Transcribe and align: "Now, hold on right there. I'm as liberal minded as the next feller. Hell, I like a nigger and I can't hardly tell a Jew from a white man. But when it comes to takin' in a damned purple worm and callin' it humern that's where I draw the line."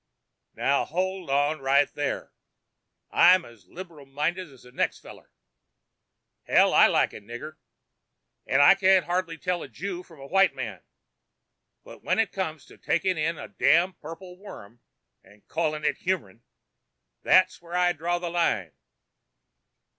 "Now, 0.55 0.85
hold 0.85 1.29
on 1.29 1.59
right 1.61 1.87
there. 1.93 2.33
I'm 3.11 3.45
as 3.45 3.67
liberal 3.67 4.07
minded 4.07 4.51
as 4.51 4.63
the 4.63 4.71
next 4.71 4.97
feller. 4.97 5.31
Hell, 6.45 6.73
I 6.73 6.87
like 6.87 7.13
a 7.13 7.21
nigger 7.21 7.57
and 8.47 8.63
I 8.63 8.73
can't 8.73 9.05
hardly 9.05 9.37
tell 9.37 9.61
a 9.61 9.67
Jew 9.67 10.01
from 10.01 10.19
a 10.19 10.25
white 10.25 10.55
man. 10.55 10.81
But 11.83 12.01
when 12.01 12.17
it 12.17 12.31
comes 12.31 12.65
to 12.65 12.79
takin' 12.79 13.19
in 13.19 13.37
a 13.37 13.47
damned 13.47 13.99
purple 14.01 14.39
worm 14.39 14.81
and 15.23 15.47
callin' 15.47 15.85
it 15.85 15.99
humern 15.99 16.41
that's 17.21 17.61
where 17.61 17.75
I 17.75 17.93
draw 17.93 18.17
the 18.17 18.31
line." 18.31 18.71